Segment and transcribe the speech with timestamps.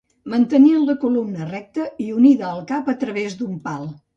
[0.33, 3.89] Mantenien la columna recta i unida al cap a través d'un pal.